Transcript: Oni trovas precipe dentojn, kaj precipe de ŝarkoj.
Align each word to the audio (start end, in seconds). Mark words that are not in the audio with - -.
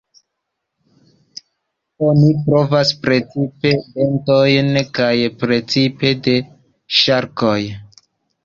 Oni 2.07 2.29
trovas 2.47 2.93
precipe 3.03 3.75
dentojn, 3.99 4.73
kaj 5.01 5.13
precipe 5.45 6.15
de 6.29 6.35
ŝarkoj. 7.03 7.59